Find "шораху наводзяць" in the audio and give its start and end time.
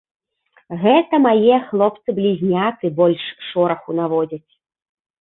3.53-4.47